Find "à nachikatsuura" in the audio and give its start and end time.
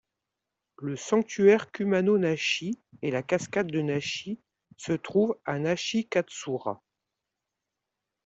5.45-6.81